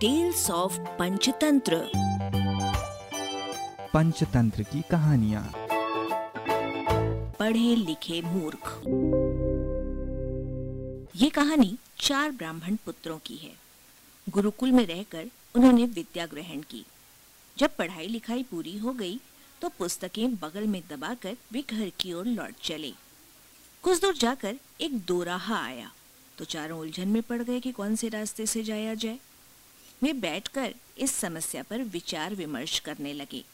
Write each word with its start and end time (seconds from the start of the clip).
Tales 0.00 0.50
of 0.50 0.78
Panchatantra 0.98 1.90
Panchatantra 3.94 4.62
की 4.62 4.82
कहानियाँ। 4.90 5.42
पढ़े 7.32 7.74
लिखे 7.76 8.20
मूर्ख। 8.22 8.68
ये 11.16 11.30
कहानी 11.30 11.76
चार 12.00 12.30
ब्राह्मण 12.30 12.76
पुत्रों 12.76 13.18
की 13.18 13.36
है। 13.36 13.52
गुरुकुल 14.28 14.72
में 14.72 14.86
रहकर 14.86 15.30
उन्होंने 15.54 15.84
विद्या 15.84 16.26
ग्रहण 16.26 16.60
की। 16.60 16.84
जब 17.58 17.76
पढ़ाई 17.76 18.06
लिखाई 18.06 18.42
पूरी 18.42 18.78
हो 18.78 18.92
गई 18.92 19.20
तो 19.62 19.68
पुस्तकें 19.68 20.34
बगल 20.34 20.66
में 20.66 20.82
दबाकर 20.90 21.36
वे 21.52 21.64
घर 21.70 21.90
की 22.00 22.12
ओर 22.12 22.26
लौट 22.26 22.54
चले। 22.62 22.92
कुछ 23.82 24.00
दूर 24.00 24.16
जाकर 24.16 24.58
एक 24.80 24.98
दोराहा 24.98 25.64
आया। 25.64 25.92
तो 26.38 26.44
चारों 26.44 26.80
उलझन 26.80 27.08
में 27.08 27.22
पड़ 27.22 27.42
गए 27.42 27.60
कि 27.60 27.72
कौन 27.72 27.96
से 27.96 28.08
रास्ते 28.08 28.46
से 28.46 28.62
जाया 28.62 28.94
जाए। 28.94 29.18
वे 30.02 30.12
बैठकर 30.12 30.74
इस 30.98 31.12
समस्या 31.12 31.62
पर 31.62 31.82
विचार 31.84 32.34
विमर्श 32.34 32.78
करने 32.78 33.12
लगे। 33.12 33.44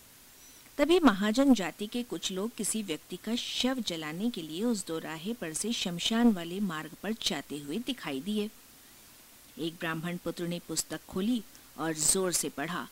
तभी 0.79 0.99
महाजन 1.01 1.55
जाति 1.55 1.87
के 1.87 2.03
कुछ 2.03 2.31
लोग 2.33 2.55
किसी 2.57 2.83
व्यक्ति 2.83 3.17
का 3.17 3.35
शव 3.37 3.81
जलाने 3.81 4.31
के 4.31 4.43
लिए 4.43 4.63
उस 4.65 4.87
दोराहे 4.87 5.33
पर 5.33 5.53
से 5.53 5.73
शमशान 5.73 6.33
वाले 6.33 6.61
मार्ग 6.61 6.97
पर 7.03 7.13
जाते 7.23 7.59
हुए 7.59 7.79
दिखाई 7.79 8.21
दिए। 8.21 8.49
एक 9.59 9.75
ब्राह्मण 9.81 10.17
पुत्र 10.17 10.47
ने 10.47 10.61
पुस्तक 10.69 11.01
खोली 11.09 11.43
और 11.79 11.93
ज़ोर 11.93 12.33
से 12.33 12.49
पढ़ा 12.49 12.87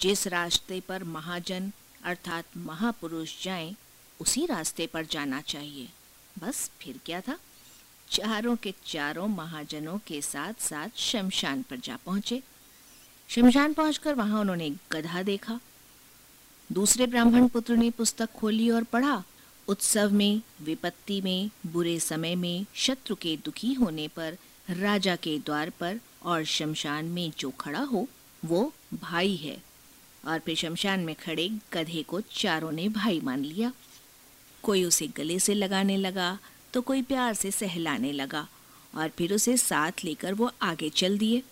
जिस 0.00 0.26
रास्ते 0.26 0.80
पर 0.80 1.04
महाजन 1.04 1.72
अर्थात 2.04 2.56
महापुरुष 2.56 3.42
जाएँ, 3.44 3.74
उसी 4.20 4.46
रास्ते 4.46 4.86
पर 4.86 5.04
जाना 5.06 5.40
चाहिए। 5.40 5.88
बस 6.36 6.70
फिर 6.80 7.00
क्या 7.06 7.20
था? 7.20 7.38
चारों 8.10 8.56
के 8.56 8.74
चारों 8.86 9.28
महाजनों 9.28 9.98
के 9.98 10.20
साथ 10.22 10.60
साथ 10.60 10.98
शमशान 10.98 11.62
पर 11.62 11.76
जा 11.76 11.96
पहुँचे। 11.96 12.42
शमशान 13.28 13.72
पहुंचकर 13.72 14.14
वहाँ 14.14 14.40
उन्होंने 14.40 14.70
गधा 14.92 15.22
देखा। 15.22 15.58
दूसरे 16.70 17.06
ब्राह्मण 17.06 17.46
पुत्र 17.48 17.76
ने 17.76 17.90
पुस्तक 17.90 18.32
खोली 18.32 18.68
और 18.70 18.84
पढ़ा, 18.84 19.22
उत्सव 19.68 20.12
में, 20.12 20.40
विपत्ति 20.62 21.20
में, 21.20 21.50
बुरे 21.66 21.98
समय 22.00 22.34
में, 22.34 22.66
शत्रु 22.76 23.16
के 23.16 23.36
दुखी 23.44 23.72
होने 23.72 24.08
पर, 24.08 24.36
राजा 24.70 25.16
के 25.16 25.38
द्वार 25.38 25.70
पर 25.70 25.98
और 26.22 26.44
शमशान 26.46 27.04
में 27.04 27.32
जो 27.38 27.50
खड़ा 27.50 27.80
हो, 27.82 28.06
वो 28.42 28.72
भाई 28.94 29.34
है। 29.36 29.56
और 30.24 30.38
फिर 30.38 30.56
शमशान 30.56 31.00
में 31.00 31.14
खड़े 31.14 31.48
गधे 31.72 32.02
को 32.02 32.20
चारों 32.32 32.70
ने 32.72 32.88
भाई 32.90 33.20
मान 33.20 33.44
लिया। 33.44 33.72
कोई 34.64 34.84
उसे 34.84 35.06
गले 35.06 35.38
से 35.38 35.54
लगाने 35.54 35.96
लगा 35.96 36.38
तो 36.74 36.80
कोई 36.82 37.02
प्यार 37.02 37.34
से 37.34 37.50
सहलाने 37.50 38.12
लगा, 38.12 38.46
और 38.94 39.08
फिर 39.08 39.34
उसे 39.34 39.56
साथ 39.56 40.04
लेकर 40.04 40.34
वो 40.34 40.50
आगे 40.62 40.88
चल 40.90 41.18
दिए। 41.18 41.42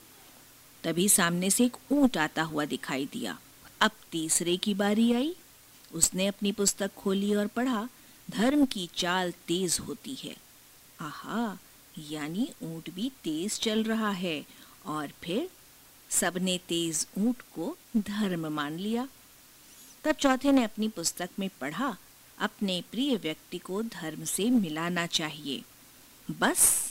तभी 0.85 1.09
सामने 1.09 1.51
से 1.51 1.65
एक 1.65 1.77
ऊँट 1.93 2.17
आता 2.17 2.43
हुआ 2.43 2.65
दिखाई 2.65 3.09
दिया। 3.13 3.39
अब 3.81 3.91
तीसरे 4.13 4.57
की 4.57 4.75
बारी 4.75 5.13
आई। 5.13 5.37
उसने 5.93 6.27
अपनी 6.27 6.53
पुस्तक 6.53 6.95
खोली 6.95 7.35
और 7.35 7.47
पढ़ा, 7.47 7.89
धर्म 8.31 8.65
की 8.67 8.89
चाल 8.97 9.31
तेज 9.31 9.79
होती 9.81 10.15
है। 10.15 10.37
आहा, 11.01 11.59
यानी 12.11 12.53
ऊँट 12.63 12.91
भी 12.91 13.13
तेज 13.25 13.61
चल 13.61 13.83
रहा 13.83 14.11
है। 14.11 14.47
और 14.87 15.09
फिर 15.23 15.51
सबने 16.11 16.61
तेज 16.69 17.07
ऊँट 17.19 17.41
को 17.41 17.77
धर्म 17.97 18.47
मान 18.47 18.79
लिया। 18.79 19.09
तब 20.05 20.13
चौथे 20.13 20.53
ने 20.53 20.65
अपनी 20.65 20.89
पुस्तक 20.89 21.31
में 21.39 21.51
पढ़ा, 21.61 21.97
अपने 22.39 22.85
प्रिय 22.91 23.17
व्यक्ति 23.17 23.59
को 23.59 23.83
धर्म 23.83 24.25
से 24.25 24.51
मिलाना 24.51 25.07
चाहिए। 25.07 25.63
बस 26.31 26.82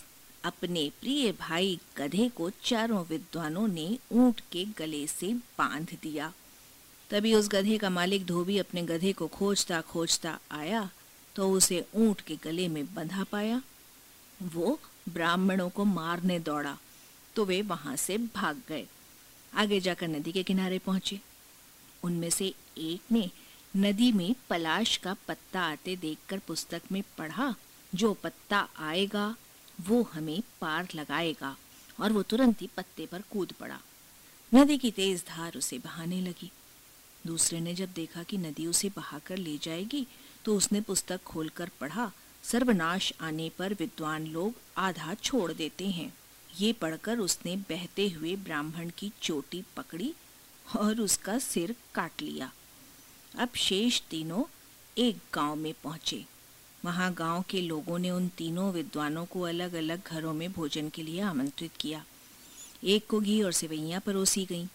अपने 0.44 0.89
प्रिय 1.02 1.31
भाई 1.31 1.80
गधे 1.97 2.28
को 2.30 2.50
चारों 2.64 3.03
विद्वानों 3.06 3.67
ने 3.67 3.97
ऊँट 4.11 4.39
के 4.52 4.66
गले 4.78 5.06
से 5.08 5.34
बाँध 5.58 5.97
दिया। 6.03 6.31
तभी 7.09 7.34
उस 7.34 7.50
गधे 7.50 7.78
का 7.78 7.89
मालिक 7.89 8.25
धोबी 8.25 8.58
अपने 8.58 8.81
गधे 8.81 9.12
को 9.14 9.28
खोजता 9.28 9.81
खोजता 9.81 10.38
आया 10.52 10.89
तो 11.36 11.50
उसे 11.52 11.84
ऊँट 11.96 12.22
के 12.22 12.35
गले 12.44 12.68
में 12.68 12.85
बंधा 12.94 13.24
पाया। 13.24 13.62
वो 14.40 14.79
ब्राह्मणों 15.09 15.69
को 15.69 15.85
मारने 15.85 16.40
दौड़ा 16.40 16.78
तो 17.35 17.46
वे 17.46 17.62
वहाँ 17.62 17.96
से 17.96 18.18
भाग 18.35 18.62
गए। 18.69 18.85
आगे 19.53 19.79
जाकर 19.79 20.08
नदी 20.08 20.31
के 20.31 20.44
किनारे 20.44 20.79
पहुँचे। 20.79 21.19
उनमें 22.03 22.29
से 22.29 22.53
एक 22.78 23.12
ने 23.12 23.29
नदी 23.73 24.12
में 24.12 24.35
पलाश 24.50 24.96
का 24.97 25.16
पत्ता 25.28 25.62
आते 25.62 25.96
देखकर 25.96 26.40
पुस्तक 26.40 26.81
में 26.91 27.02
पढ़ा, 27.18 27.53
जो 27.94 28.13
पत्ता 28.13 28.68
आएगा 28.79 29.35
वो 29.88 30.02
हमें 30.14 30.42
पार 30.62 30.88
लगाएगा 30.96 31.56
और 32.00 32.12
वो 32.12 32.22
तुरंत 32.24 32.62
ही 32.62 32.69
पत्ते 32.78 33.06
पर 33.06 33.22
कूद 33.31 33.52
पड़ा। 33.52 33.80
नदी 34.52 34.78
की 34.78 34.92
तेज 34.92 35.24
धार 35.28 35.58
उसे 35.58 35.78
बहाने 35.78 36.22
लगी। 36.22 36.52
दूसरे 37.28 37.59
ने 37.59 37.74
जब 37.74 37.94
देखा 37.96 38.24
कि 38.24 38.38
नदी 38.38 38.66
उसे 38.68 38.90
बहाकर 38.90 39.38
ले 39.38 39.58
जाएगी 39.58 40.06
तो 40.46 40.56
उसने 40.58 40.81
पुस्तक 40.81 41.24
खोलकर 41.24 41.70
पढ़ा, 41.80 42.12
सर्वनाश 42.44 43.12
आने 43.22 43.50
पर 43.50 43.74
विद्वान 43.74 44.25
लोग 44.28 44.53
आधा 44.78 45.14
छोड़ 45.14 45.52
देते 45.53 45.88
हैं। 45.90 46.14
ये 46.50 46.72
पढ़कर 46.74 47.20
उसने 47.20 47.56
बहते 47.70 48.08
हुए 48.09 48.36
ब्राह्मण 48.36 48.90
की 48.97 49.12
चोटी 49.22 49.64
पकड़ी 49.78 50.14
और 50.68 51.02
उसका 51.02 51.38
सिर 51.40 51.75
काट 51.96 52.22
लिया। 52.22 52.52
अब 53.36 53.50
शेष 53.56 54.02
तीनों 54.02 54.44
एक 54.97 55.18
गाँव 55.34 55.56
में 55.56 55.74
पहुँचे। 55.84 56.25
वहाँ 56.86 57.14
गाँव 57.14 57.44
के 57.50 57.62
लोगों 57.62 58.00
ने 58.00 58.12
उन 58.12 58.28
तीनों 58.28 58.72
विद्वानों 58.72 59.25
को 59.25 59.42
अलग 59.42 59.74
अलग 59.74 60.02
घरों 60.08 60.34
में 60.34 60.52
भोजन 60.52 60.90
के 60.90 61.03
लिए 61.03 61.22
आमंत्रित 61.22 61.72
किया। 61.80 62.03
एक 62.84 63.08
को 63.08 63.19
घी 63.19 63.42
और 63.42 63.52
सेवैयां 63.52 64.00
परोसी 64.02 64.46
गईं। 64.46 64.68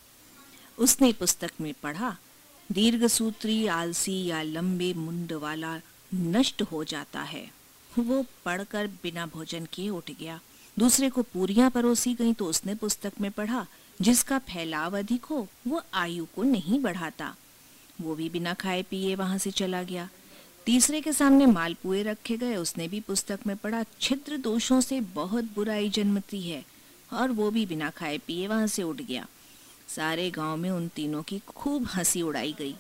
उसने 0.79 1.13
पुस्तक 1.13 1.53
में 1.61 1.75
पढ़ा, 1.83 2.17
दीर्घ 2.73 3.07
सूत्री, 3.07 3.67
आलसी 3.67 4.25
या 4.25 4.43
लंबे 4.43 4.95
मुंड 4.95 5.33
वाला 5.33 5.81
नष्ट 6.15 6.63
हो 6.63 6.85
जाता 6.85 7.21
है। 7.23 7.51
वो 7.99 8.25
पढ़कर 8.45 8.87
बिना 8.87 9.27
भोजन 9.27 9.67
किए 9.73 9.89
उठ 9.89 10.11
गया। 10.11 10.41
दूसरे 10.79 11.11
को 11.11 11.23
पूरियाँ 11.23 11.71
परोसी 11.71 12.15
गईं 12.15 12.35
तो 12.35 12.47
उसने 12.47 12.75
पुस्तक 12.75 13.13
में 13.21 13.31
पढ़ा, 13.31 13.67
जिसका 14.01 14.39
फैलाव 14.39 14.99
अधिक 14.99 15.25
हो, 15.25 15.49
वो 15.67 15.83
आयु 15.95 16.27
को 16.37 16.43
नहीं 16.43 16.81
बढ़ाता। 16.81 17.35
वो 18.01 18.15
भी 18.15 18.29
बिना 18.29 18.55
खाए 18.55 18.83
पिए 18.83 19.15
वहाँ 19.15 19.39
से 19.39 19.51
चला 19.51 19.83
गया। 19.83 20.09
तीसरे 20.67 21.01
के 21.01 21.13
सामने 21.13 21.47
मालपुए 21.47 22.03
रखे 22.03 22.37
गए। 22.37 22.57
उसने 22.57 22.89
भी 22.89 23.01
पुस्तक 23.01 23.41
में 23.47 23.57
पढ़ा, 23.57 23.85
छिद्र 24.01 24.37
दोषों 24.37 24.81
से 24.81 25.01
बहुत 25.01 25.45
बुराई 25.45 25.89
जन्मती 25.89 26.41
है 26.43 26.65
और 27.13 27.31
वो 27.31 27.51
भी 27.51 27.67
बिना 27.67 27.91
खाए 27.91 28.19
पिए 28.19 28.47
वहाँ 28.47 28.67
से 28.67 28.83
उठ 28.83 28.97
गया। 28.97 29.27
सारे 29.89 30.31
गाँव 30.31 30.57
में 30.57 30.71
उन 30.71 30.89
तीनों 30.89 31.23
की 31.23 31.39
खूब 31.47 31.87
हँसी 31.95 32.23
उड़ाई 32.23 32.53
गई। 32.53 32.75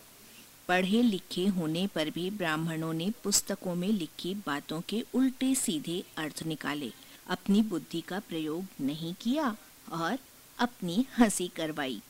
पढ़े 0.68 1.02
लिखे 1.02 1.46
होने 1.46 1.86
पर 1.86 2.10
भी 2.10 2.30
ब्राह्मणों 2.30 2.92
ने 2.92 3.12
पुस्तकों 3.24 3.74
में 3.74 3.88
लिखी 3.88 4.34
बातों 4.34 4.80
के 4.80 5.04
उल्टे 5.14 5.54
सीधे 5.54 6.02
अर्थ 6.16 6.42
निकाले। 6.46 6.92
अपनी 7.28 7.62
बुद्धि 7.62 8.00
का 8.00 8.18
प्रयोग 8.18 8.64
नहीं 8.80 9.14
किया 9.20 9.56
और 9.92 10.18
अपनी 10.58 11.06
हँसी 11.18 11.48
करवाई। 11.48 12.02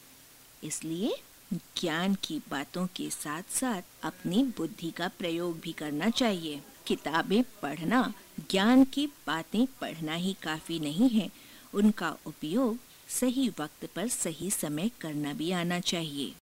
इसलिए 0.65 1.15
ज्ञान 1.55 2.15
की 2.15 2.43
बातों 2.51 2.87
के 2.87 3.11
साथ 3.11 3.43
साथ 3.51 3.83
अपनी 4.03 4.45
बुद्धि 4.45 4.91
का 4.91 5.09
प्रयोग 5.09 5.61
भी 5.61 5.73
करना 5.73 6.11
चाहिए। 6.11 6.63
किताबें 6.87 7.43
पढ़ना, 7.43 8.15
ज्ञान 8.51 8.85
की 8.85 9.07
बातें 9.07 9.67
पढ़ना 9.81 10.15
ही 10.15 10.37
काफ़ी 10.43 10.79
नहीं 10.81 11.09
है। 11.09 11.31
उनका 11.75 12.17
उपयोग 12.27 12.79
सही 13.09 13.49
वक्त 13.49 13.89
पर 13.97 14.09
सही 14.09 14.51
समय 14.51 14.91
करना 15.01 15.33
भी 15.33 15.51
आना 15.51 15.81
चाहिए। 15.81 16.35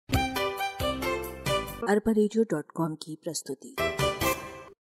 अरबा 1.88 2.94
की 2.94 3.18
प्रस्तुति। 3.24 3.76